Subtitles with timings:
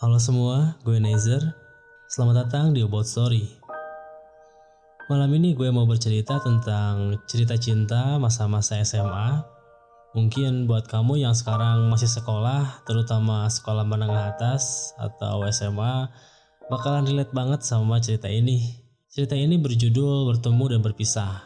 [0.00, 1.44] Halo semua, gue Nezer.
[2.08, 3.44] Selamat datang di About Story.
[5.12, 9.44] Malam ini gue mau bercerita tentang cerita cinta masa-masa SMA.
[10.16, 16.08] Mungkin buat kamu yang sekarang masih sekolah, terutama sekolah menengah atas atau SMA,
[16.72, 18.80] bakalan relate banget sama cerita ini.
[19.12, 21.44] Cerita ini berjudul Bertemu dan Berpisah.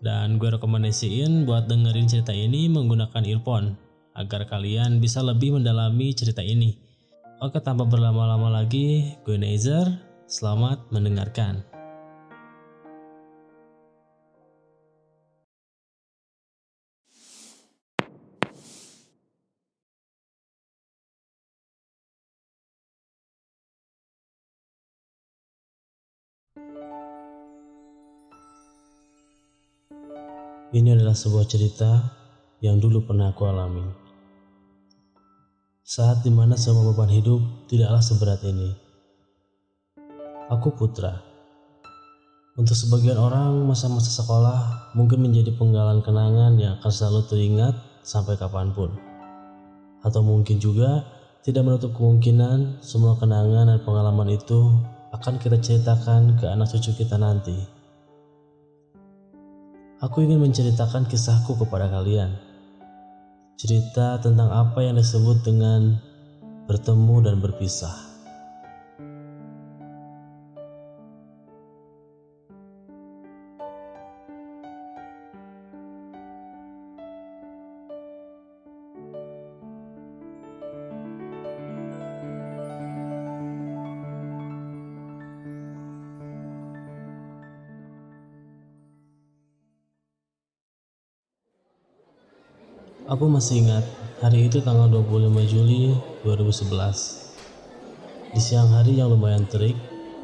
[0.00, 3.76] Dan gue rekomendasiin buat dengerin cerita ini menggunakan earphone
[4.16, 6.88] agar kalian bisa lebih mendalami cerita ini.
[7.40, 9.88] Oke, tanpa berlama-lama lagi, gue Nezer.
[10.28, 11.64] Selamat mendengarkan.
[30.76, 32.04] Ini adalah sebuah cerita
[32.60, 33.99] yang dulu pernah aku alami.
[35.90, 38.70] Saat di mana semua beban hidup tidaklah seberat ini.
[40.46, 41.18] Aku putra.
[42.54, 47.74] Untuk sebagian orang, masa-masa sekolah mungkin menjadi penggalan kenangan yang akan selalu teringat
[48.06, 48.94] sampai kapan pun.
[50.06, 51.02] Atau mungkin juga
[51.42, 54.70] tidak menutup kemungkinan semua kenangan dan pengalaman itu
[55.10, 57.66] akan kita ceritakan ke anak cucu kita nanti.
[59.98, 62.49] Aku ingin menceritakan kisahku kepada kalian.
[63.60, 66.00] Cerita tentang apa yang disebut dengan
[66.64, 68.09] bertemu dan berpisah.
[93.10, 93.82] Aku masih ingat
[94.22, 96.70] hari itu tanggal 25 Juli 2011.
[98.30, 99.74] Di siang hari yang lumayan terik,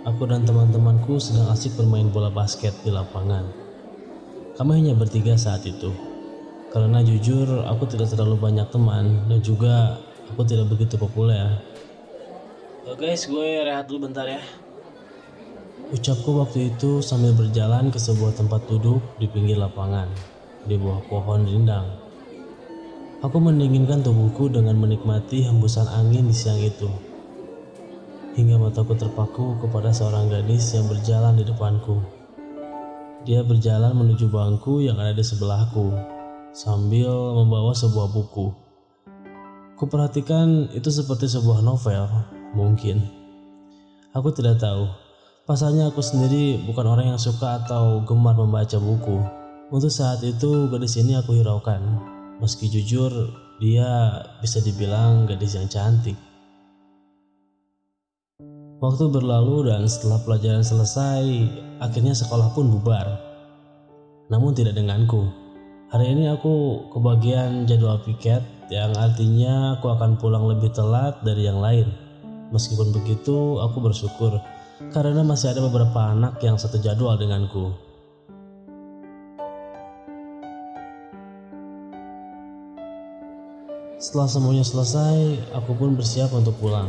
[0.07, 3.43] aku dan teman-temanku sedang asik bermain bola basket di lapangan.
[4.55, 5.91] Kami hanya bertiga saat itu.
[6.71, 9.99] Karena jujur, aku tidak terlalu banyak teman dan juga
[10.31, 11.59] aku tidak begitu populer.
[12.87, 14.39] Oh guys, gue rehat dulu bentar ya.
[15.91, 20.07] Ucapku waktu itu sambil berjalan ke sebuah tempat duduk di pinggir lapangan,
[20.71, 22.06] di bawah pohon rindang.
[23.27, 26.87] Aku mendinginkan tubuhku dengan menikmati hembusan angin di siang itu.
[28.39, 31.99] Hingga mataku terpaku kepada seorang gadis yang berjalan di depanku.
[33.27, 35.91] Dia berjalan menuju bangku yang ada di sebelahku,
[36.55, 37.11] sambil
[37.43, 38.55] membawa sebuah buku.
[39.75, 42.07] Kuperhatikan itu seperti sebuah novel,
[42.55, 43.11] mungkin.
[44.15, 44.87] Aku tidak tahu.
[45.51, 49.19] Pasalnya aku sendiri bukan orang yang suka atau gemar membaca buku.
[49.75, 52.15] Untuk saat itu gadis ini aku hiraukan.
[52.37, 56.21] Meski jujur, dia bisa dibilang gadis yang cantik.
[58.77, 61.25] Waktu berlalu dan setelah pelajaran selesai,
[61.81, 63.09] akhirnya sekolah pun bubar.
[64.29, 65.33] Namun tidak denganku.
[65.89, 71.57] Hari ini aku kebagian jadwal piket yang artinya aku akan pulang lebih telat dari yang
[71.57, 71.89] lain.
[72.53, 74.37] Meskipun begitu, aku bersyukur
[74.93, 77.86] karena masih ada beberapa anak yang satu jadwal denganku.
[84.07, 86.87] Setelah semuanya selesai, aku pun bersiap untuk pulang.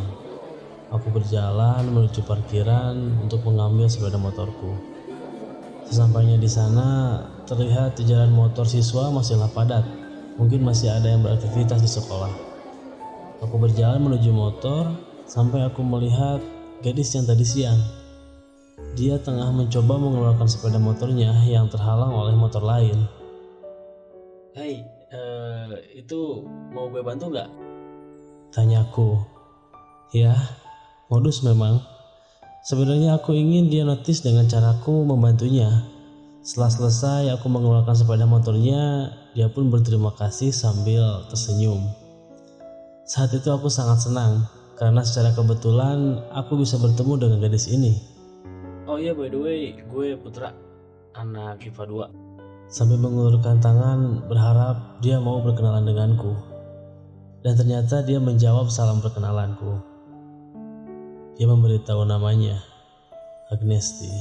[0.94, 2.94] Aku berjalan menuju parkiran
[3.26, 4.78] untuk mengambil sepeda motorku.
[5.90, 7.18] Sesampainya di sana,
[7.50, 9.82] terlihat di jalan motor siswa masihlah padat.
[10.38, 12.30] Mungkin masih ada yang beraktivitas di sekolah.
[13.42, 14.94] Aku berjalan menuju motor
[15.26, 16.38] sampai aku melihat
[16.86, 17.82] gadis yang tadi siang.
[18.94, 23.10] Dia tengah mencoba mengeluarkan sepeda motornya yang terhalang oleh motor lain.
[24.54, 27.50] Hei, uh, itu mau gue bantu nggak?
[28.52, 29.20] Tanyaku.
[30.16, 30.36] Ya,
[31.12, 31.84] modus memang.
[32.68, 35.88] Sebenarnya aku ingin dia notice dengan caraku membantunya.
[36.44, 41.84] Setelah selesai aku mengeluarkan sepeda motornya, dia pun berterima kasih sambil tersenyum.
[43.08, 47.96] Saat itu aku sangat senang karena secara kebetulan aku bisa bertemu dengan gadis ini.
[48.88, 50.56] Oh iya by the way, gue Putra,
[51.16, 52.27] anak IPA 2
[52.68, 56.36] sambil mengulurkan tangan berharap dia mau berkenalan denganku.
[57.44, 59.80] Dan ternyata dia menjawab salam perkenalanku.
[61.40, 62.60] Dia memberitahu namanya,
[63.48, 64.12] Agnesti.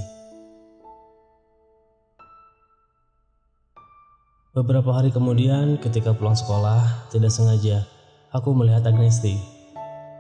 [4.55, 7.83] Beberapa hari kemudian ketika pulang sekolah, tidak sengaja,
[8.31, 9.37] aku melihat Agnesti.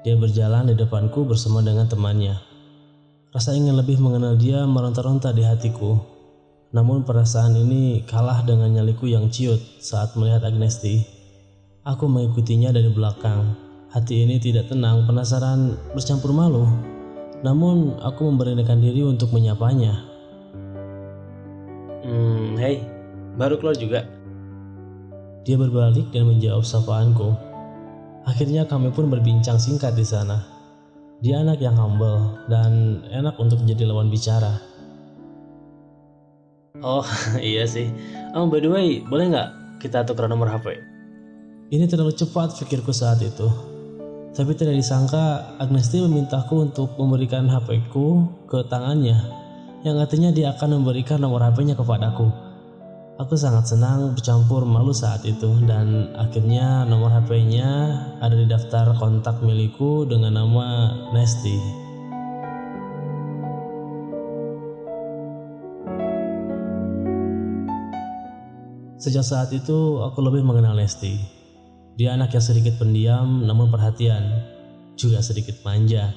[0.03, 2.35] Dia berjalan di depanku bersama dengan temannya.
[3.31, 6.16] Rasa ingin lebih mengenal dia meronta-ronta di hatiku
[6.77, 11.01] namun perasaan ini kalah dengan nyaliku yang ciut saat melihat Agnesti.
[11.89, 13.57] Aku mengikutinya dari belakang,
[13.97, 16.69] Hati ini tidak tenang, penasaran bercampur malu.
[17.41, 20.05] Namun aku memberanikan diri untuk menyapanya.
[22.05, 22.85] Hmm, hei,
[23.41, 24.05] baru keluar juga.
[25.49, 27.31] Dia berbalik dan menjawab sapaanku.
[28.29, 30.45] Akhirnya kami pun berbincang singkat di sana.
[31.25, 34.61] Dia anak yang humble dan enak untuk jadi lawan bicara.
[36.85, 37.05] Oh
[37.41, 37.89] iya sih.
[38.37, 39.49] Oh by the way, boleh nggak
[39.81, 40.77] kita tukar nomor HP?
[41.73, 43.49] Ini terlalu cepat pikirku saat itu.
[44.37, 49.17] Tapi tidak disangka Agnesti memintaku untuk memberikan HP-ku ke tangannya,
[49.81, 52.29] yang artinya dia akan memberikan nomor HP-nya kepadaku.
[53.17, 59.41] Aku sangat senang bercampur malu saat itu dan akhirnya nomor HP-nya ada di daftar kontak
[59.41, 61.86] milikku dengan nama Nesti.
[69.07, 71.15] Sejak saat itu aku lebih mengenal Nesti.
[71.95, 74.43] Dia anak yang sedikit pendiam namun perhatian,
[74.99, 76.11] juga sedikit manja.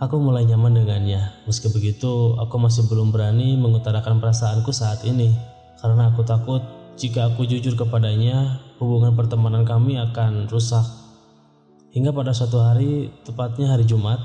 [0.00, 1.44] Aku mulai nyaman dengannya.
[1.44, 5.36] Meski begitu, aku masih belum berani mengutarakan perasaanku saat ini
[5.84, 6.64] karena aku takut
[6.96, 10.88] jika aku jujur kepadanya, hubungan pertemanan kami akan rusak.
[11.92, 14.16] Hingga pada suatu hari, tepatnya hari Jumat,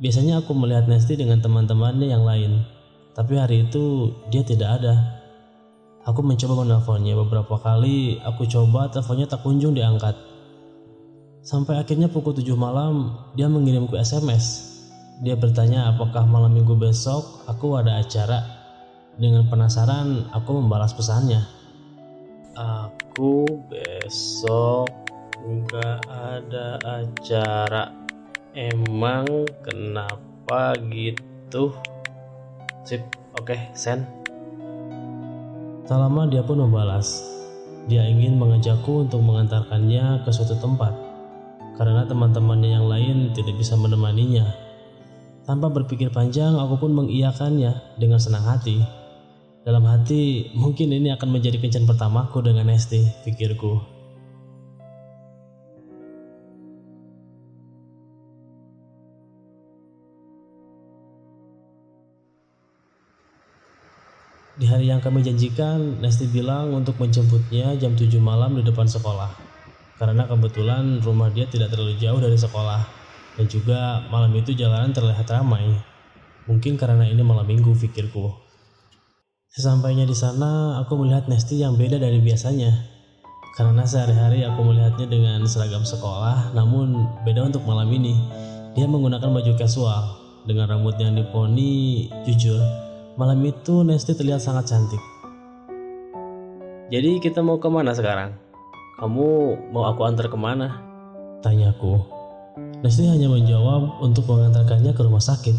[0.00, 2.64] biasanya aku melihat Nesti dengan teman-temannya yang lain.
[3.12, 5.23] Tapi hari itu dia tidak ada.
[6.04, 10.12] Aku mencoba menelponnya beberapa kali, aku coba teleponnya tak kunjung diangkat.
[11.40, 14.76] Sampai akhirnya pukul 7 malam, dia mengirimku SMS.
[15.24, 18.44] Dia bertanya apakah malam minggu besok aku ada acara.
[19.16, 21.40] Dengan penasaran, aku membalas pesannya.
[22.52, 24.92] Aku besok
[25.40, 27.88] nggak ada acara.
[28.52, 29.24] Emang
[29.64, 31.72] kenapa gitu?
[32.84, 33.00] Sip,
[33.40, 34.23] oke, okay, send.
[35.84, 37.20] Tak lama dia pun membalas.
[37.84, 40.96] Dia ingin mengajakku untuk mengantarkannya ke suatu tempat
[41.76, 44.46] karena teman-temannya yang lain tidak bisa menemaninya.
[45.44, 48.80] Tanpa berpikir panjang, aku pun mengiyakannya dengan senang hati.
[49.64, 53.93] Dalam hati, mungkin ini akan menjadi kencan pertamaku dengan Nesti, pikirku.
[64.54, 69.34] Di hari yang kami janjikan, Nesti bilang untuk menjemputnya jam 7 malam di depan sekolah.
[69.98, 72.86] Karena kebetulan rumah dia tidak terlalu jauh dari sekolah.
[73.34, 75.74] Dan juga malam itu jalanan terlihat ramai.
[76.46, 78.30] Mungkin karena ini malam minggu, pikirku.
[79.50, 82.70] Sesampainya di sana, aku melihat Nesti yang beda dari biasanya.
[83.58, 88.14] Karena sehari-hari aku melihatnya dengan seragam sekolah, namun beda untuk malam ini.
[88.78, 90.14] Dia menggunakan baju casual
[90.46, 92.06] dengan rambut yang diponi.
[92.26, 92.83] Jujur,
[93.14, 95.02] malam itu Nesti terlihat sangat cantik.
[96.90, 98.34] Jadi kita mau ke mana sekarang?
[98.98, 99.28] Kamu
[99.70, 100.82] mau aku antar ke mana?
[101.42, 101.98] Tanyaku.
[102.82, 105.56] Nesti hanya menjawab untuk mengantarkannya ke rumah sakit.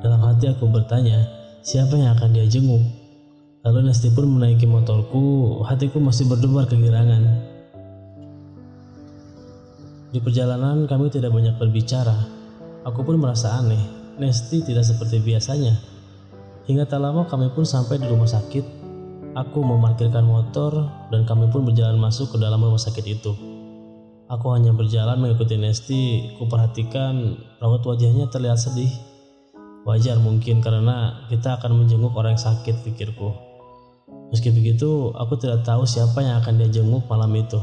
[0.00, 1.24] Dalam hati aku bertanya,
[1.60, 2.84] siapa yang akan dia jenguk.
[3.64, 7.22] Lalu Nesti pun menaiki motorku, hatiku masih berdebar kegirangan.
[10.12, 12.16] Di perjalanan kami tidak banyak berbicara.
[12.86, 13.80] Aku pun merasa aneh,
[14.16, 15.95] Nesti tidak seperti biasanya.
[16.66, 18.84] Hingga tak lama kami pun sampai di rumah sakit.
[19.38, 23.32] Aku memarkirkan motor dan kami pun berjalan masuk ke dalam rumah sakit itu.
[24.26, 28.90] Aku hanya berjalan mengikuti Nesti, kuperhatikan raut wajahnya terlihat sedih.
[29.86, 33.30] Wajar mungkin karena kita akan menjenguk orang yang sakit pikirku.
[34.34, 37.62] Meski begitu, aku tidak tahu siapa yang akan dia jenguk malam itu.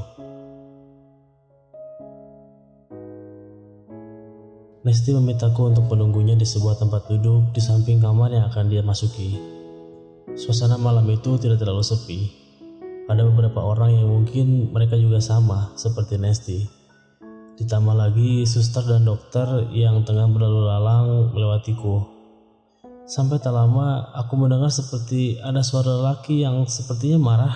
[4.84, 9.40] Nesti memintaku untuk menunggunya di sebuah tempat duduk di samping kamar yang akan dia masuki.
[10.36, 12.28] Suasana malam itu tidak terlalu sepi.
[13.08, 16.60] Ada beberapa orang yang mungkin mereka juga sama seperti Nesti.
[17.64, 22.04] Ditambah lagi suster dan dokter yang tengah berlalu lalang melewatiku.
[23.08, 27.56] Sampai tak lama aku mendengar seperti ada suara lelaki yang sepertinya marah.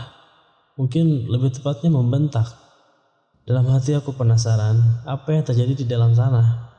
[0.79, 2.55] Mungkin lebih tepatnya membentak.
[3.43, 6.76] Dalam hati aku penasaran apa yang terjadi di dalam sana.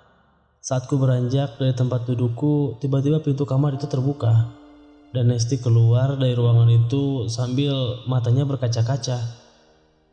[0.59, 4.51] Saat ku beranjak dari tempat dudukku, tiba-tiba pintu kamar itu terbuka.
[5.15, 9.23] Dan Nesti keluar dari ruangan itu sambil matanya berkaca-kaca.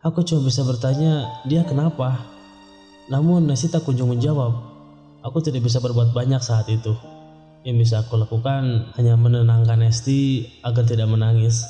[0.05, 2.21] Aku cuma bisa bertanya, dia kenapa?
[3.09, 4.53] Namun Nesti tak kunjung menjawab.
[5.25, 6.93] Aku tidak bisa berbuat banyak saat itu.
[7.65, 11.65] Yang bisa aku lakukan hanya menenangkan Nesti agar tidak menangis.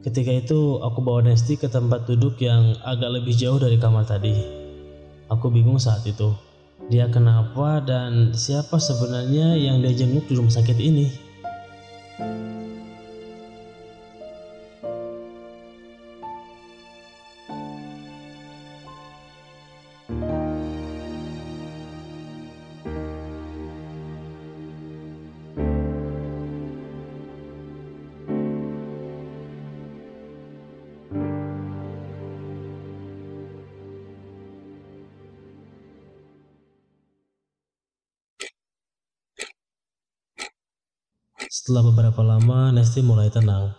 [0.00, 4.32] Ketika itu, aku bawa Nesti ke tempat duduk yang agak lebih jauh dari kamar tadi.
[5.28, 6.32] Aku bingung saat itu.
[6.88, 11.06] Dia kenapa dan siapa sebenarnya yang dia jenguk di rumah sakit ini?
[41.50, 43.74] Setelah beberapa lama, Nesti mulai tenang.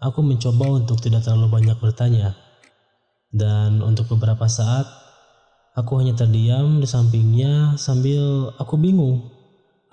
[0.00, 2.32] Aku mencoba untuk tidak terlalu banyak bertanya.
[3.28, 4.88] Dan untuk beberapa saat,
[5.76, 9.20] aku hanya terdiam di sampingnya sambil aku bingung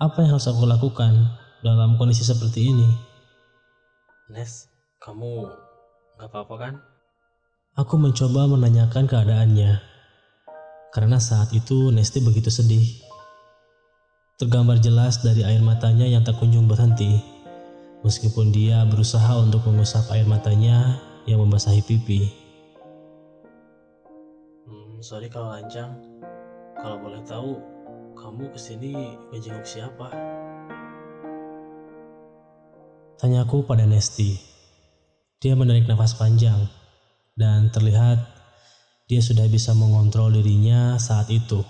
[0.00, 1.12] apa yang harus aku lakukan
[1.60, 2.88] dalam kondisi seperti ini.
[4.32, 4.64] Nes,
[5.04, 5.52] kamu
[6.16, 6.74] gak apa-apa kan?
[7.76, 9.84] Aku mencoba menanyakan keadaannya.
[10.96, 13.09] Karena saat itu Nesti begitu sedih.
[14.40, 17.20] Tergambar jelas dari air matanya yang tak kunjung berhenti.
[18.00, 20.96] Meskipun dia berusaha untuk mengusap air matanya
[21.28, 22.32] yang membasahi pipi.
[24.64, 25.92] Hmm, sorry kalau lancang.
[26.72, 27.60] Kalau boleh tahu,
[28.16, 28.96] kamu ke sini
[29.28, 30.08] ngejenguk siapa?
[33.20, 34.40] Tanyaku pada Nesti.
[35.36, 36.64] Dia menarik nafas panjang
[37.36, 38.24] dan terlihat
[39.04, 41.60] dia sudah bisa mengontrol dirinya saat itu.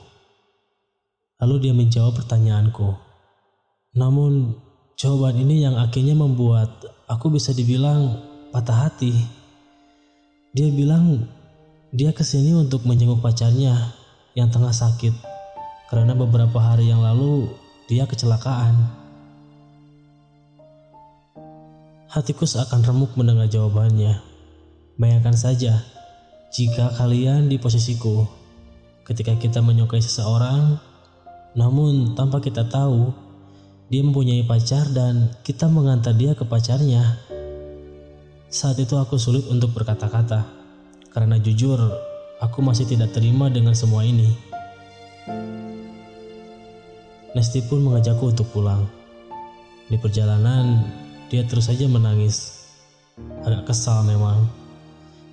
[1.40, 2.92] Lalu dia menjawab pertanyaanku.
[3.97, 4.54] Namun
[5.00, 6.68] jawaban ini yang akhirnya membuat
[7.09, 8.20] aku bisa dibilang
[8.52, 9.16] patah hati.
[10.52, 11.25] Dia bilang
[11.90, 13.97] dia ke sini untuk menjenguk pacarnya
[14.37, 15.16] yang tengah sakit
[15.88, 17.49] karena beberapa hari yang lalu
[17.88, 18.76] dia kecelakaan.
[22.11, 24.20] Hatiku seakan remuk mendengar jawabannya.
[25.00, 25.80] Bayangkan saja
[26.52, 28.28] jika kalian di posisiku
[29.06, 30.89] ketika kita menyukai seseorang
[31.59, 33.11] namun tanpa kita tahu,
[33.90, 37.19] dia mempunyai pacar dan kita mengantar dia ke pacarnya.
[38.47, 40.47] Saat itu aku sulit untuk berkata-kata,
[41.11, 41.78] karena jujur
[42.38, 44.30] aku masih tidak terima dengan semua ini.
[47.35, 48.87] Nesti pun mengajakku untuk pulang.
[49.87, 50.87] Di perjalanan,
[51.30, 52.66] dia terus saja menangis.
[53.42, 54.50] Agak kesal memang.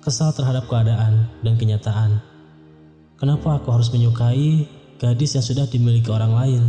[0.02, 2.22] Kesal terhadap keadaan dan kenyataan.
[3.18, 6.64] Kenapa aku harus menyukai gadis yang sudah dimiliki orang lain.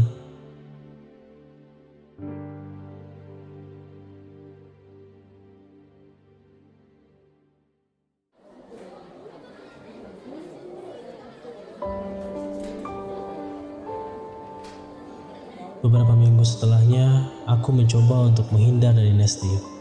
[15.79, 19.79] Beberapa minggu setelahnya, aku mencoba untuk menghindar dari Nesti.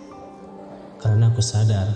[0.96, 1.90] Karena aku sadar,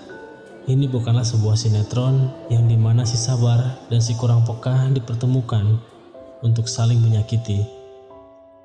[0.68, 5.91] ini bukanlah sebuah sinetron yang di mana si sabar dan si kurang peka dipertemukan
[6.42, 7.62] untuk saling menyakiti.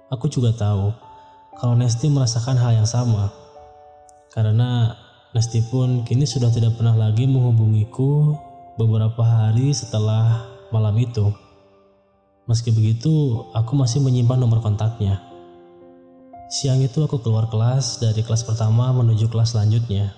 [0.09, 0.91] Aku juga tahu
[1.57, 3.29] kalau Nesti merasakan hal yang sama.
[4.33, 4.93] Karena
[5.33, 8.37] Nesti pun kini sudah tidak pernah lagi menghubungiku
[8.77, 11.33] beberapa hari setelah malam itu.
[12.47, 15.19] Meski begitu, aku masih menyimpan nomor kontaknya.
[16.47, 20.15] Siang itu aku keluar kelas dari kelas pertama menuju kelas selanjutnya.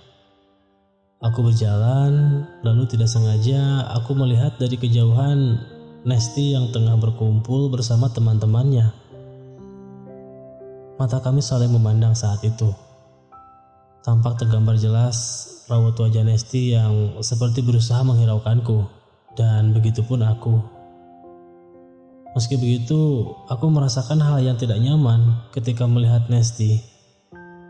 [1.26, 5.58] Aku berjalan, lalu tidak sengaja aku melihat dari kejauhan
[6.00, 8.88] Nesti yang tengah berkumpul bersama teman-temannya.
[10.96, 12.72] Mata kami saling memandang saat itu.
[14.00, 18.88] Tampak tergambar jelas raut wajah Nesti yang seperti berusaha menghiraukanku,
[19.36, 20.64] dan begitu pun aku.
[22.32, 26.80] Meski begitu, aku merasakan hal yang tidak nyaman ketika melihat Nesti.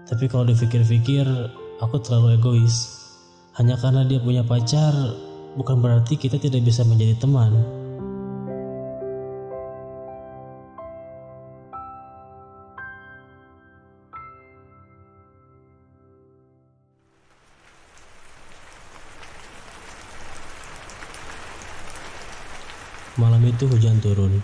[0.05, 1.25] Tapi kalau dipikir-pikir,
[1.81, 2.93] aku terlalu egois.
[3.57, 4.93] Hanya karena dia punya pacar,
[5.57, 7.78] bukan berarti kita tidak bisa menjadi teman.
[23.19, 24.39] Malam itu hujan turun.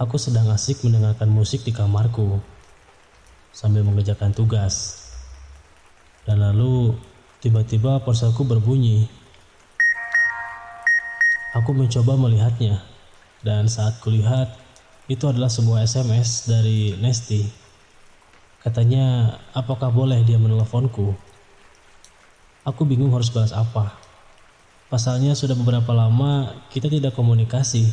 [0.00, 2.40] Aku sedang asik mendengarkan musik di kamarku
[3.52, 5.04] sambil mengerjakan tugas.
[6.24, 6.96] Dan lalu
[7.44, 9.04] tiba-tiba ponselku berbunyi.
[11.52, 12.80] Aku mencoba melihatnya
[13.44, 14.56] dan saat kulihat
[15.12, 17.44] itu adalah sebuah SMS dari Nesti.
[18.64, 21.12] Katanya, apakah boleh dia meneleponku?
[22.64, 24.01] Aku bingung harus balas apa.
[24.92, 27.88] Pasalnya sudah beberapa lama kita tidak komunikasi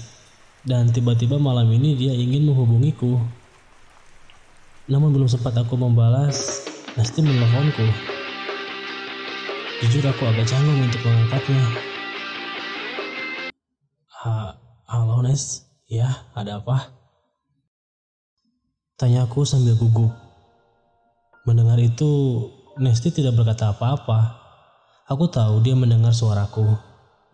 [0.68, 3.24] dan tiba-tiba malam ini dia ingin menghubungiku.
[4.92, 6.68] Namun belum sempat aku membalas,
[7.00, 7.88] Nasti menelponku.
[9.80, 11.64] Jujur aku agak canggung untuk mengangkatnya.
[14.20, 14.60] Ha,
[14.92, 16.92] halo Nes, ya ada apa?
[19.00, 20.12] Tanyaku sambil gugup.
[21.48, 22.44] Mendengar itu,
[22.76, 24.36] Nesti tidak berkata apa-apa.
[25.08, 26.89] Aku tahu dia mendengar suaraku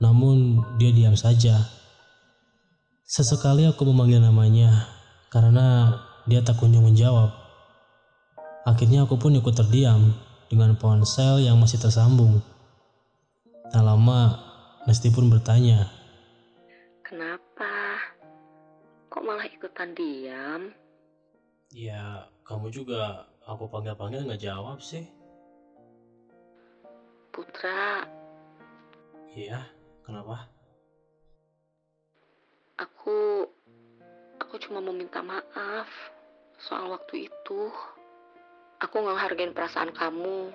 [0.05, 1.65] namun dia diam saja.
[3.01, 4.85] Sesekali aku memanggil namanya
[5.33, 5.97] karena
[6.29, 7.33] dia tak kunjung menjawab.
[8.69, 10.13] Akhirnya aku pun ikut terdiam
[10.45, 12.41] dengan ponsel yang masih tersambung.
[13.73, 14.37] Tak lama,
[14.85, 15.89] Nesti pun bertanya.
[17.01, 17.97] Kenapa?
[19.09, 20.69] Kok malah ikutan diam?
[21.73, 25.05] Ya, kamu juga aku panggil-panggil nggak jawab sih?
[27.33, 28.07] Putra,
[29.35, 29.67] Iya,
[30.05, 30.55] kenapa?
[33.05, 33.45] aku
[34.41, 35.85] aku cuma mau minta maaf
[36.57, 37.61] soal waktu itu.
[38.81, 40.49] Aku nggak hargain perasaan kamu.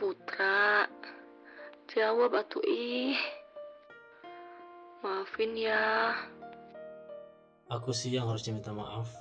[0.00, 0.88] Putra,
[1.92, 3.20] jawab atuh ih.
[5.04, 6.16] Maafin ya.
[7.68, 9.12] Aku sih yang harusnya minta maaf.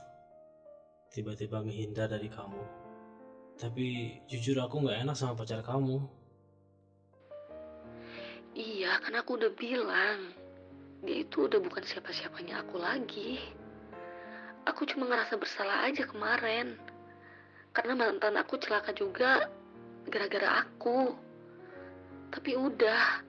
[1.12, 2.79] Tiba-tiba menghindar dari kamu.
[3.60, 6.00] Tapi jujur aku nggak enak sama pacar kamu.
[8.56, 10.32] Iya, kan aku udah bilang.
[11.04, 13.36] Dia itu udah bukan siapa-siapanya aku lagi.
[14.64, 16.80] Aku cuma ngerasa bersalah aja kemarin.
[17.76, 19.52] Karena mantan aku celaka juga
[20.08, 21.20] gara-gara aku.
[22.32, 23.28] Tapi udah,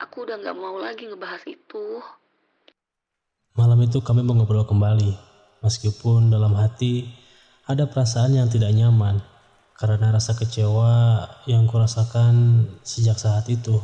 [0.00, 2.00] aku udah gak mau lagi ngebahas itu.
[3.60, 5.12] Malam itu kami mengobrol kembali,
[5.60, 7.12] meskipun dalam hati
[7.68, 9.33] ada perasaan yang tidak nyaman
[9.74, 13.82] karena rasa kecewa yang kurasakan sejak saat itu.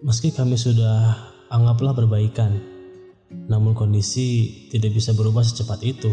[0.00, 1.18] Meski kami sudah
[1.52, 2.56] anggaplah berbaikan,
[3.50, 6.08] namun kondisi tidak bisa berubah secepat itu.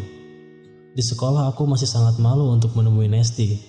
[0.96, 3.60] Di sekolah aku masih sangat malu untuk menemui Nesti.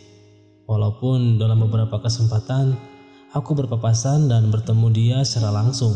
[0.66, 2.74] Walaupun dalam beberapa kesempatan
[3.30, 5.94] aku berpapasan dan bertemu dia secara langsung.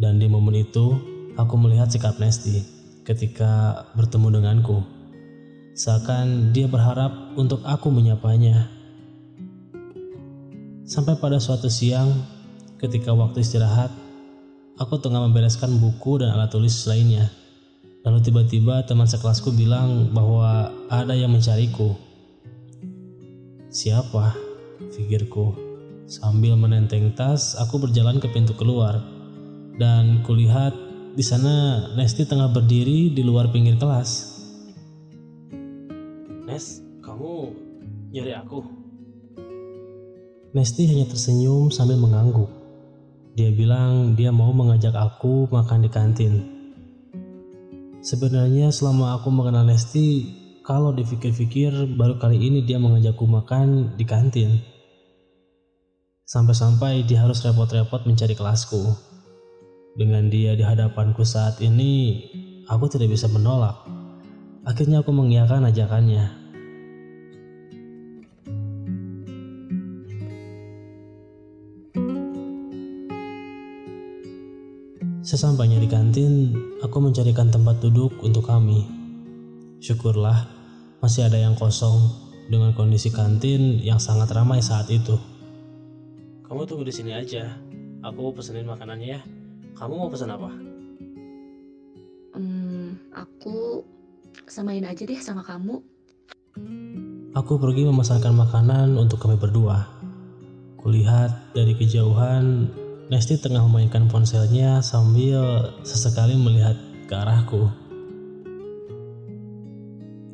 [0.00, 0.96] Dan di momen itu
[1.36, 2.60] aku melihat sikap Nesti
[3.02, 4.93] ketika bertemu denganku.
[5.74, 8.70] Seakan dia berharap untuk aku menyapanya.
[10.86, 12.14] Sampai pada suatu siang
[12.78, 13.90] ketika waktu istirahat,
[14.78, 17.26] aku tengah membereskan buku dan alat tulis lainnya.
[18.06, 21.98] Lalu tiba-tiba teman sekelasku bilang bahwa ada yang mencariku.
[23.66, 24.30] Siapa?
[24.94, 25.58] Pikirku.
[26.06, 29.02] Sambil menenteng tas, aku berjalan ke pintu keluar.
[29.74, 30.70] Dan kulihat
[31.18, 34.33] di sana Nesti tengah berdiri di luar pinggir kelas.
[36.54, 37.50] Nes, kamu
[38.14, 38.62] nyari aku?
[40.54, 42.46] Nesti hanya tersenyum sambil mengangguk.
[43.34, 46.34] Dia bilang dia mau mengajak aku makan di kantin.
[48.06, 50.30] Sebenarnya selama aku mengenal Nesti,
[50.62, 54.62] kalau dipikir-pikir baru kali ini dia mengajakku makan di kantin.
[56.22, 58.94] Sampai-sampai dia harus repot-repot mencari kelasku.
[59.98, 62.22] Dengan dia di hadapanku saat ini,
[62.70, 63.74] aku tidak bisa menolak.
[64.62, 66.43] Akhirnya aku mengiyakan ajakannya.
[75.34, 78.86] Sesampainya di kantin, aku mencarikan tempat duduk untuk kami.
[79.82, 80.46] Syukurlah,
[81.02, 82.06] masih ada yang kosong
[82.46, 85.18] dengan kondisi kantin yang sangat ramai saat itu.
[86.46, 87.50] Kamu tunggu di sini aja.
[88.06, 89.20] Aku pesenin makanannya ya.
[89.74, 90.54] Kamu mau pesan apa?
[92.38, 93.82] Hmm, aku
[94.46, 95.82] samain aja deh sama kamu.
[97.34, 99.82] Aku pergi memesankan makanan untuk kami berdua.
[100.78, 102.70] Kulihat dari kejauhan,
[103.04, 106.72] Nesti tengah memainkan ponselnya sambil sesekali melihat
[107.04, 107.68] ke arahku.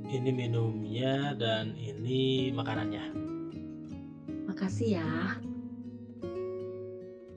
[0.06, 3.11] Ini minumnya dan ini makanannya.
[4.46, 5.11] Makasih ya.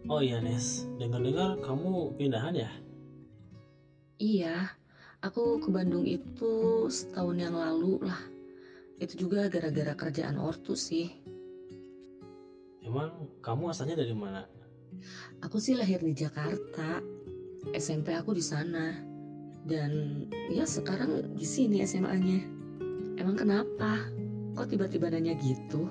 [0.05, 2.69] Oh iya Nes, dengar-dengar kamu pindahan ya?
[4.21, 4.69] Iya,
[5.25, 8.21] aku ke Bandung itu setahun yang lalu lah.
[9.01, 11.09] Itu juga gara-gara kerjaan ortu sih.
[12.85, 14.45] Emang kamu asalnya dari mana?
[15.43, 16.99] Aku sih lahir di Jakarta.
[17.75, 18.93] SMP aku di sana.
[19.63, 22.43] Dan ya sekarang di sini SMA-nya.
[23.15, 24.09] Emang kenapa?
[24.53, 25.87] Kok tiba-tiba nanya gitu?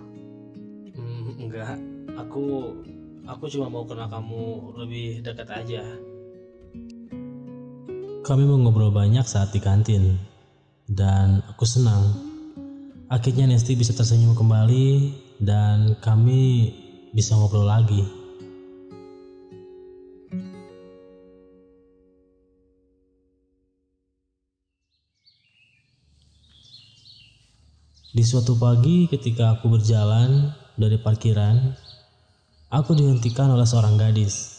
[0.93, 1.79] Hmm, enggak.
[2.19, 2.77] Aku
[3.25, 5.83] aku cuma mau kenal kamu lebih dekat aja.
[8.23, 10.15] Kami mengobrol banyak saat di kantin,
[10.87, 12.07] dan aku senang.
[13.11, 15.11] Akhirnya Nesti bisa tersenyum kembali,
[15.43, 16.71] dan kami
[17.11, 18.22] bisa ngobrol lagi.
[28.13, 31.73] Di suatu pagi ketika aku berjalan dari parkiran,
[32.69, 34.53] aku dihentikan oleh seorang gadis.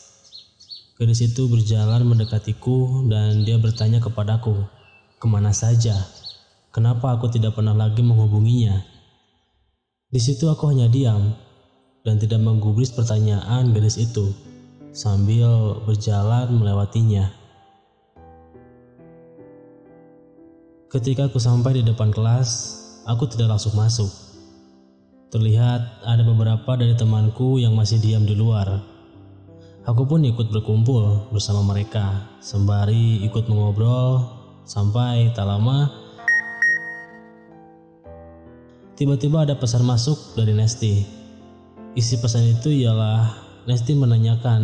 [0.98, 4.58] Gadis itu berjalan mendekatiku dan dia bertanya kepadaku,
[5.22, 5.94] ke mana saja?
[6.74, 8.82] Kenapa aku tidak pernah lagi menghubunginya?
[10.10, 11.38] Di situ aku hanya diam
[12.02, 14.34] dan tidak menggubris pertanyaan gadis itu
[14.98, 17.30] sambil berjalan melewatinya.
[20.89, 24.10] Ketika aku sampai di depan kelas, aku tidak langsung masuk.
[25.34, 28.80] Terlihat ada beberapa dari temanku yang masih diam di luar.
[29.84, 34.24] Aku pun ikut berkumpul bersama mereka, sembari ikut mengobrol
[34.63, 35.92] sampai tak lama
[38.96, 41.04] tiba-tiba ada pesan masuk dari Nesti.
[42.00, 43.36] Isi pesan itu ialah
[43.68, 44.62] Nesti menanyakan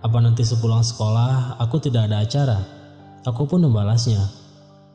[0.00, 2.58] apa nanti sepulang sekolah aku tidak ada acara.
[3.28, 4.41] Aku pun membalasnya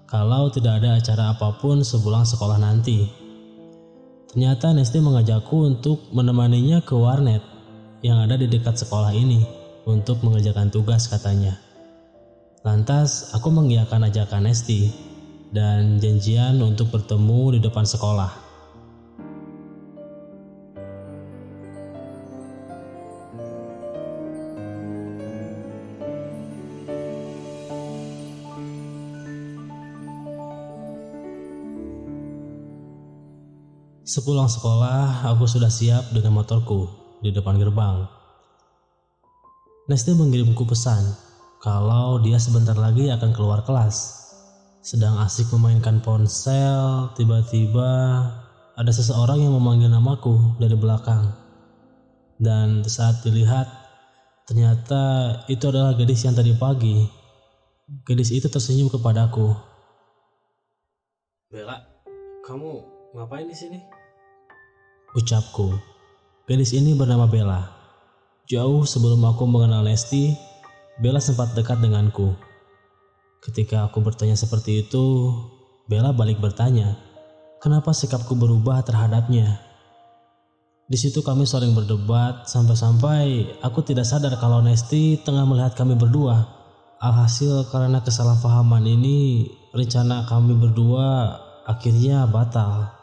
[0.07, 3.03] kalau tidak ada acara apa pun sepulang sekolah nanti.
[4.31, 7.43] Ternyata Nesti mengajakku untuk menemaninya ke warnet
[7.99, 9.43] yang ada di dekat sekolah ini
[9.83, 11.59] untuk mengerjakan tugas katanya.
[12.63, 14.91] Lantas aku mengiyakan ajakan Nesti
[15.51, 18.46] dan janjian untuk bertemu di depan sekolah.
[34.17, 36.89] Sepulang sekolah, aku sudah siap dengan motorku
[37.21, 38.01] di depan gerbang.
[39.85, 41.05] Nesti mengirimku pesan
[41.61, 44.17] kalau dia sebentar lagi akan keluar kelas.
[44.81, 47.85] Sedang asik memainkan ponsel, tiba-tiba
[48.73, 51.37] ada seseorang yang memanggil namaku dari belakang.
[52.41, 53.69] Dan saat dilihat,
[54.49, 57.05] ternyata itu adalah gadis yang tadi pagi.
[58.01, 59.53] Gadis itu tersenyum kepadaku.
[61.53, 61.85] Bella,
[62.41, 62.81] kamu
[63.13, 63.96] ngapain di sini?
[65.17, 65.73] Ucapku.
[66.45, 67.73] Gadis ini bernama Bella.
[68.45, 70.37] Jauh sebelum aku mengenal Lesti,
[71.01, 72.37] Bella sempat dekat denganku.
[73.41, 75.33] Ketika aku bertanya seperti itu,
[75.89, 77.01] Bella balik bertanya,
[77.57, 79.57] kenapa sikapku berubah terhadapnya.
[80.85, 86.45] Di situ kami saling berdebat sampai-sampai aku tidak sadar kalau Nesti tengah melihat kami berdua.
[87.01, 92.96] Alhasil karena kesalahpahaman ini, rencana kami berdua akhirnya batal.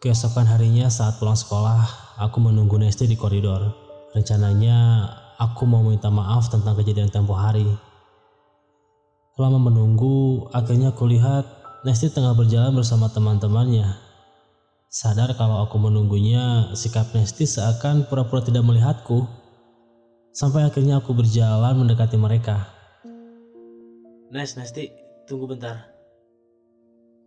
[0.00, 1.84] Keesokan harinya saat pulang sekolah,
[2.16, 3.68] aku menunggu Nesti di koridor.
[4.16, 5.04] Rencananya
[5.36, 7.68] aku mau minta maaf tentang kejadian tempo hari.
[9.36, 11.44] Lama menunggu, akhirnya aku lihat
[11.84, 13.92] Nesti tengah berjalan bersama teman-temannya.
[14.88, 19.28] Sadar kalau aku menunggunya, sikap Nesti seakan pura-pura tidak melihatku.
[20.32, 22.72] Sampai akhirnya aku berjalan mendekati mereka.
[24.32, 24.96] Nes, Nesti,
[25.28, 25.92] tunggu bentar.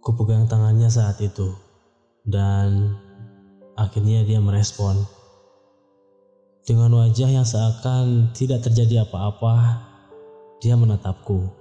[0.02, 1.63] Ku pegang tangannya saat itu
[2.24, 2.96] dan
[3.76, 4.96] akhirnya dia merespon.
[6.64, 9.84] Dengan wajah yang seakan tidak terjadi apa-apa,
[10.64, 11.52] dia menatapku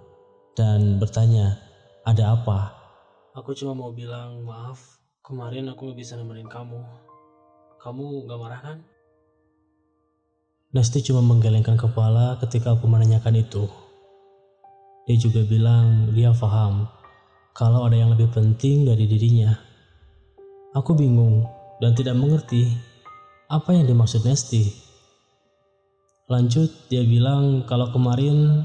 [0.54, 1.58] dan bertanya,
[2.06, 2.70] "Ada apa?"
[3.34, 6.78] Aku cuma mau bilang maaf, kemarin aku gak bisa nemenin kamu.
[7.82, 8.78] Kamu gak marah kan?
[10.72, 13.66] Nesti cuma menggelengkan kepala ketika aku menanyakan itu.
[15.04, 16.86] Dia juga bilang dia paham
[17.52, 19.71] kalau ada yang lebih penting dari dirinya.
[20.72, 21.44] Aku bingung
[21.84, 22.64] dan tidak mengerti
[23.52, 24.72] apa yang dimaksud Nesti.
[26.32, 28.64] Lanjut, dia bilang kalau kemarin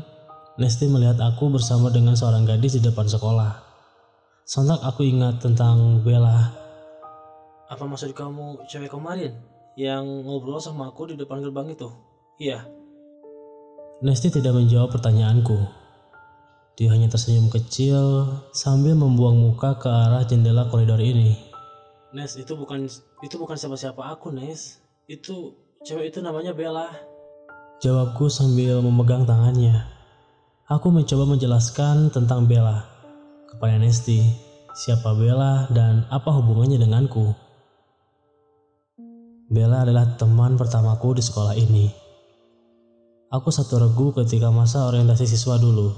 [0.56, 3.60] Nesti melihat aku bersama dengan seorang gadis di depan sekolah.
[4.48, 6.48] Sontak aku ingat tentang Bella.
[7.68, 9.36] Apa maksud kamu cewek kemarin
[9.76, 11.92] yang ngobrol sama aku di depan gerbang itu?
[12.40, 12.64] Iya.
[14.00, 15.60] Nesti tidak menjawab pertanyaanku.
[16.80, 21.47] Dia hanya tersenyum kecil sambil membuang muka ke arah jendela koridor ini.
[22.16, 22.88] Nes itu bukan
[23.20, 24.80] itu bukan siapa-siapa aku Nes.
[25.12, 26.88] Itu cewek itu namanya Bella.
[27.84, 29.84] Jawabku sambil memegang tangannya.
[30.72, 32.88] Aku mencoba menjelaskan tentang Bella.
[33.52, 34.24] Kepada Nesti
[34.72, 37.36] siapa Bella dan apa hubungannya denganku?
[39.52, 41.92] Bella adalah teman pertamaku di sekolah ini.
[43.36, 45.92] Aku satu regu ketika masa orientasi siswa dulu.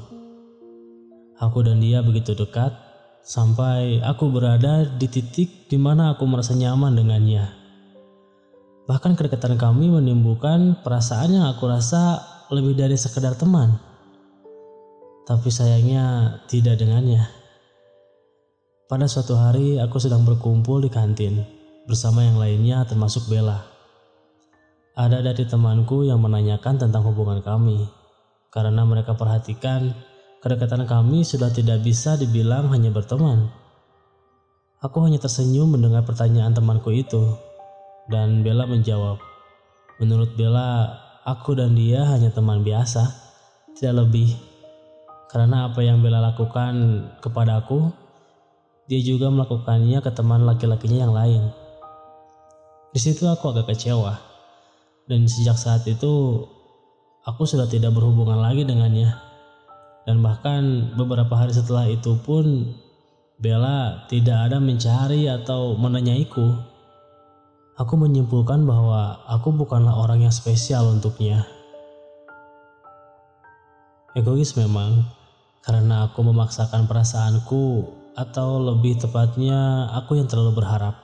[1.38, 2.89] Aku dan dia begitu dekat
[3.30, 7.46] sampai aku berada di titik di mana aku merasa nyaman dengannya.
[8.90, 13.78] Bahkan kedekatan kami menimbulkan perasaan yang aku rasa lebih dari sekedar teman.
[15.30, 17.30] Tapi sayangnya tidak dengannya.
[18.90, 21.46] Pada suatu hari aku sedang berkumpul di kantin
[21.86, 23.62] bersama yang lainnya termasuk Bella.
[24.98, 27.86] Ada dari temanku yang menanyakan tentang hubungan kami
[28.50, 29.94] karena mereka perhatikan
[30.40, 33.52] Kedekatan kami sudah tidak bisa dibilang hanya berteman.
[34.80, 37.36] Aku hanya tersenyum mendengar pertanyaan temanku itu.
[38.08, 39.20] Dan Bella menjawab,
[40.00, 40.96] Menurut Bella,
[41.28, 43.04] aku dan dia hanya teman biasa,
[43.76, 44.32] tidak lebih.
[45.28, 47.92] Karena apa yang Bella lakukan kepada aku,
[48.88, 51.52] dia juga melakukannya ke teman laki-lakinya yang lain.
[52.96, 54.16] Di situ aku agak kecewa.
[55.04, 56.48] Dan sejak saat itu,
[57.28, 59.29] aku sudah tidak berhubungan lagi dengannya.
[60.10, 62.74] Dan bahkan beberapa hari setelah itu pun
[63.38, 66.50] Bella tidak ada mencari atau menanyaiku.
[67.78, 71.46] Aku menyimpulkan bahwa aku bukanlah orang yang spesial untuknya.
[74.18, 75.06] Egois memang,
[75.62, 77.86] karena aku memaksakan perasaanku
[78.18, 80.98] atau lebih tepatnya aku yang terlalu berharap.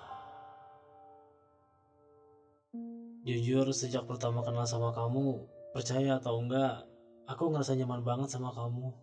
[3.22, 5.46] Jujur sejak pertama kenal sama kamu,
[5.78, 6.90] percaya atau enggak,
[7.26, 8.94] aku ngerasa nyaman banget sama kamu.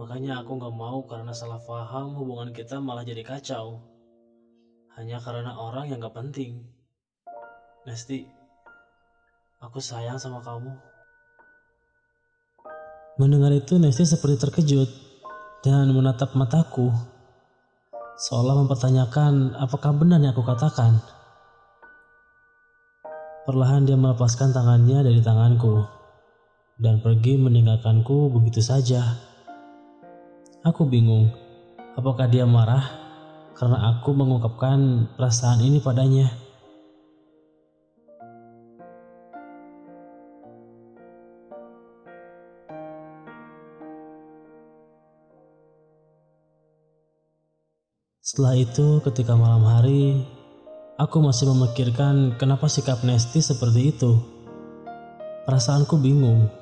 [0.00, 3.80] Makanya aku gak mau karena salah paham hubungan kita malah jadi kacau.
[4.96, 6.60] Hanya karena orang yang gak penting.
[7.88, 8.28] Nesti,
[9.64, 10.72] aku sayang sama kamu.
[13.20, 14.90] Mendengar itu Nesti seperti terkejut
[15.64, 16.92] dan menatap mataku.
[18.28, 21.00] Seolah mempertanyakan apakah benar yang aku katakan.
[23.42, 26.01] Perlahan dia melepaskan tangannya dari tanganku
[26.82, 29.14] dan pergi meninggalkanku begitu saja.
[30.66, 31.30] Aku bingung,
[31.94, 32.82] apakah dia marah
[33.54, 36.26] karena aku mengungkapkan perasaan ini padanya.
[48.22, 50.24] Setelah itu, ketika malam hari,
[50.94, 54.14] aku masih memikirkan kenapa sikap Nesti seperti itu.
[55.42, 56.61] Perasaanku bingung.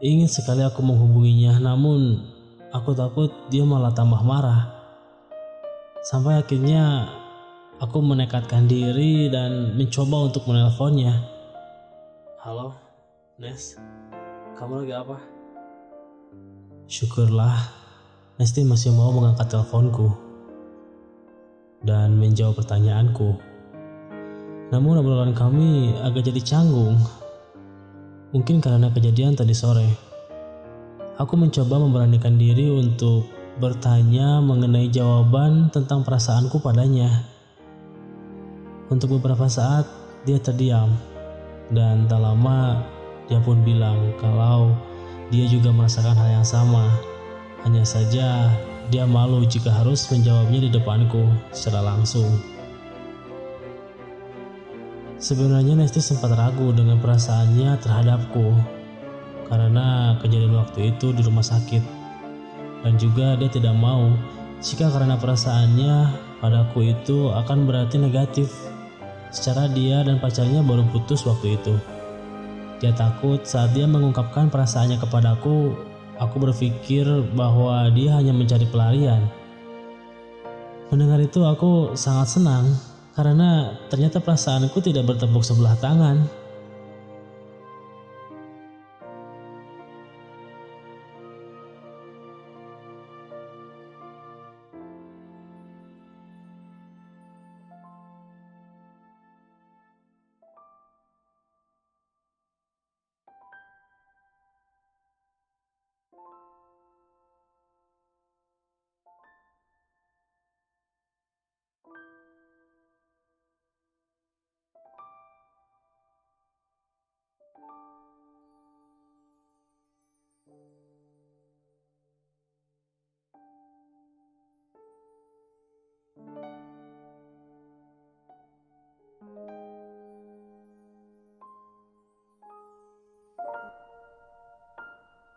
[0.00, 2.24] Ingin sekali aku menghubunginya, namun
[2.70, 4.70] Aku takut dia malah tambah marah.
[6.06, 7.10] Sampai akhirnya
[7.82, 11.18] aku menekatkan diri dan mencoba untuk menelponnya.
[12.38, 12.78] Halo,
[13.42, 13.74] Nes.
[14.54, 15.18] Kamu lagi apa?
[16.86, 17.58] Syukurlah,
[18.38, 20.14] Nesti masih mau mengangkat teleponku
[21.82, 23.34] dan menjawab pertanyaanku.
[24.70, 27.02] Namun obrolan kami agak jadi canggung.
[28.30, 29.90] Mungkin karena kejadian tadi sore.
[31.18, 33.26] Aku mencoba memberanikan diri untuk
[33.58, 37.26] bertanya mengenai jawaban tentang perasaanku padanya.
[38.86, 39.82] Untuk beberapa saat
[40.22, 40.94] dia terdiam
[41.74, 42.86] dan tak lama
[43.26, 44.78] dia pun bilang kalau
[45.34, 46.86] dia juga merasakan hal yang sama.
[47.66, 48.46] Hanya saja
[48.94, 52.59] dia malu jika harus menjawabnya di depanku secara langsung.
[55.20, 58.56] Sebenarnya Nesti sempat ragu dengan perasaannya terhadapku
[59.52, 61.84] karena kejadian waktu itu di rumah sakit.
[62.80, 64.16] Dan juga dia tidak mau
[64.64, 65.94] jika karena perasaannya
[66.40, 68.48] padaku itu akan berarti negatif.
[69.28, 71.76] Secara dia dan pacarnya baru putus waktu itu.
[72.80, 75.76] Dia takut saat dia mengungkapkan perasaannya kepadaku,
[76.16, 77.04] aku berpikir
[77.36, 79.28] bahwa dia hanya mencari pelarian.
[80.88, 82.89] Mendengar itu aku sangat senang
[83.20, 86.39] karena ternyata perasaanku tidak bertepuk sebelah tangan.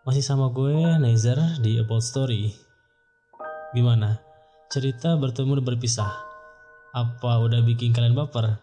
[0.03, 2.51] Masih sama gue, Nezer, di About Story.
[3.71, 4.19] Gimana?
[4.67, 6.11] Cerita bertemu dan berpisah.
[6.91, 8.59] Apa udah bikin kalian baper?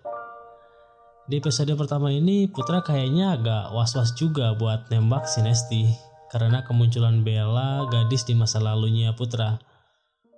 [1.24, 5.88] Di episode pertama ini, Putra kayaknya agak was-was juga buat nembak si Nesti.
[6.28, 9.56] Karena kemunculan Bella, gadis di masa lalunya Putra.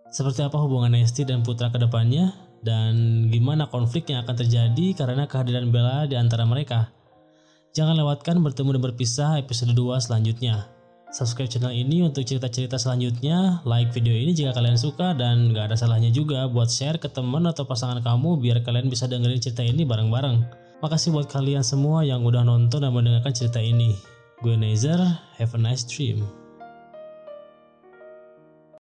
[0.07, 2.31] Seperti apa hubungan Nesti dan Putra ke depannya?
[2.63, 6.95] Dan gimana konflik yang akan terjadi karena kehadiran Bella di antara mereka?
[7.75, 10.72] Jangan lewatkan bertemu dan berpisah episode 2 selanjutnya
[11.13, 15.77] subscribe channel ini untuk cerita-cerita selanjutnya, like video ini jika kalian suka dan gak ada
[15.77, 19.85] salahnya juga buat share ke teman atau pasangan kamu biar kalian bisa dengerin cerita ini
[19.85, 20.43] bareng-bareng.
[20.81, 23.95] Makasih buat kalian semua yang udah nonton dan mendengarkan cerita ini.
[24.43, 24.99] Gue Nezer,
[25.39, 26.42] have a nice dream.